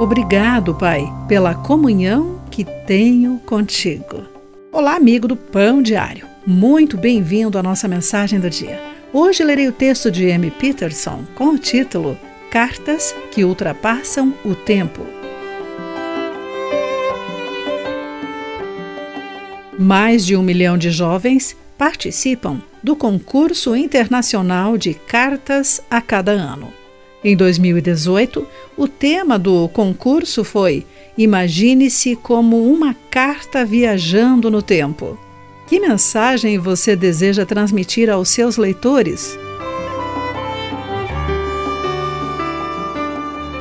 [0.00, 4.24] Obrigado, Pai, pela comunhão que tenho contigo.
[4.72, 6.26] Olá, amigo do Pão Diário.
[6.46, 8.80] Muito bem-vindo à nossa mensagem do dia.
[9.12, 10.50] Hoje lerei o texto de M.
[10.52, 12.16] Peterson com o título
[12.50, 15.04] Cartas que Ultrapassam o Tempo.
[19.78, 26.79] Mais de um milhão de jovens participam do concurso internacional de cartas a cada ano.
[27.22, 28.46] Em 2018,
[28.76, 30.86] o tema do concurso foi
[31.18, 35.18] Imagine-se como uma carta viajando no tempo.
[35.66, 39.38] Que mensagem você deseja transmitir aos seus leitores?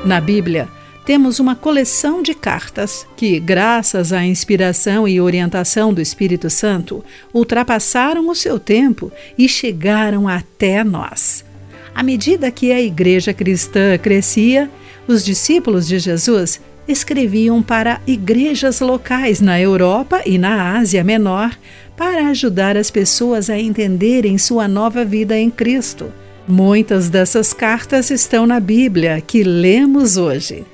[0.05, 0.69] Na Bíblia,
[1.05, 7.03] temos uma coleção de cartas que, graças à inspiração e orientação do Espírito Santo,
[7.33, 11.43] ultrapassaram o seu tempo e chegaram até nós.
[11.93, 14.69] À medida que a igreja cristã crescia,
[15.07, 21.55] os discípulos de Jesus escreviam para igrejas locais na Europa e na Ásia Menor
[21.95, 26.11] para ajudar as pessoas a entenderem sua nova vida em Cristo.
[26.47, 30.65] Muitas dessas cartas estão na Bíblia, que lemos hoje.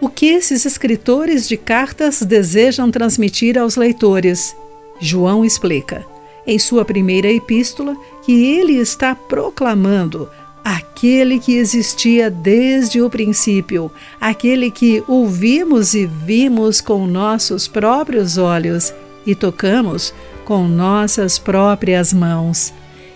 [0.00, 4.54] O que esses escritores de cartas desejam transmitir aos leitores?
[5.00, 6.06] João explica,
[6.46, 10.28] em sua primeira epístola, que ele está proclamando
[10.64, 18.94] aquele que existia desde o princípio, aquele que ouvimos e vimos com nossos próprios olhos
[19.26, 20.14] e tocamos
[20.46, 22.72] com nossas próprias mãos.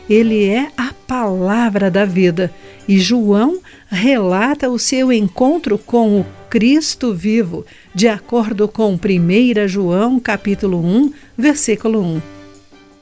[0.08, 2.52] Ele é a palavra da vida
[2.86, 10.18] e João relata o seu encontro com o Cristo vivo, de acordo com 1 João
[10.18, 12.38] capítulo 1, versículo 1.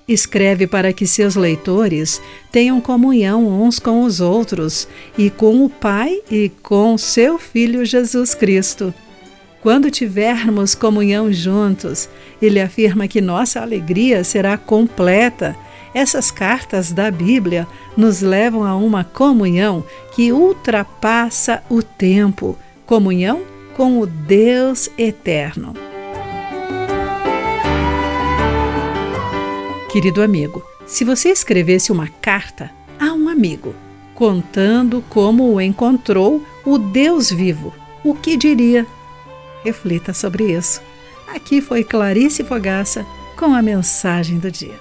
[0.09, 4.87] Escreve para que seus leitores tenham comunhão uns com os outros
[5.19, 8.95] e com o Pai e com seu Filho Jesus Cristo.
[9.61, 12.09] Quando tivermos comunhão juntos,
[12.41, 15.57] ele afirma que nossa alegria será completa.
[15.93, 17.67] Essas cartas da Bíblia
[17.97, 19.85] nos levam a uma comunhão
[20.15, 22.57] que ultrapassa o tempo
[22.87, 23.43] comunhão
[23.77, 25.86] com o Deus eterno.
[29.97, 32.71] Querido amigo, se você escrevesse uma carta
[33.01, 33.75] a um amigo,
[34.15, 37.75] contando como o encontrou o Deus vivo,
[38.05, 38.87] o que diria?
[39.65, 40.83] Reflita sobre isso.
[41.27, 43.07] Aqui foi Clarice Fogaça
[43.39, 44.79] com a mensagem do dia.